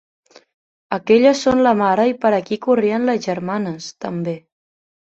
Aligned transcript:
Aquelles 0.97 1.43
són 1.47 1.61
la 1.69 1.75
mare 1.83 2.07
i 2.13 2.17
per 2.25 2.33
aquí 2.39 2.59
corrien 2.67 3.09
les 3.13 3.23
germanes, 3.31 3.95
també. 4.09 4.39